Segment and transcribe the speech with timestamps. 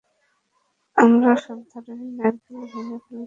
[0.97, 3.19] আমরা সব ধরণের নারকেল ভেঙে ফেলতে পারি।